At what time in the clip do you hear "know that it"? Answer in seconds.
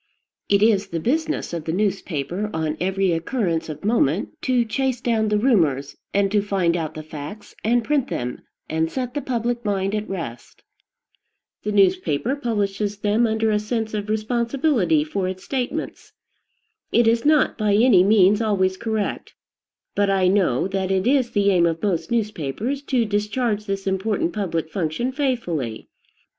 20.29-21.05